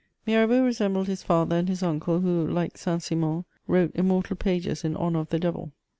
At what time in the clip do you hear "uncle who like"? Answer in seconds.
1.83-2.75